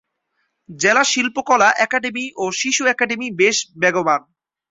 জেলা 0.69 1.03
শিল্পকলা 1.03 1.69
একাডেমী 1.77 2.25
ও 2.37 2.45
শিশু 2.51 2.83
একাডেমী 2.85 3.27
বেশ 3.39 3.57
বেগবান। 3.81 4.21